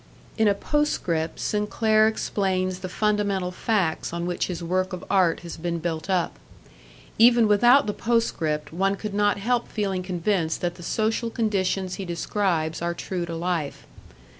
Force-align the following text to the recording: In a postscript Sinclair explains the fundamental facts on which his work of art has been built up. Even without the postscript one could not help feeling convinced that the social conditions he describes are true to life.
In 0.35 0.47
a 0.47 0.55
postscript 0.55 1.39
Sinclair 1.39 2.07
explains 2.07 2.79
the 2.79 2.89
fundamental 2.89 3.51
facts 3.51 4.11
on 4.11 4.25
which 4.25 4.47
his 4.47 4.63
work 4.63 4.93
of 4.93 5.05
art 5.11 5.41
has 5.41 5.57
been 5.57 5.77
built 5.77 6.09
up. 6.09 6.39
Even 7.19 7.47
without 7.47 7.85
the 7.85 7.93
postscript 7.93 8.73
one 8.73 8.95
could 8.95 9.13
not 9.13 9.37
help 9.37 9.67
feeling 9.67 10.01
convinced 10.01 10.59
that 10.61 10.73
the 10.73 10.81
social 10.81 11.29
conditions 11.29 11.97
he 12.01 12.05
describes 12.05 12.81
are 12.81 12.95
true 12.95 13.27
to 13.27 13.35
life. 13.35 13.85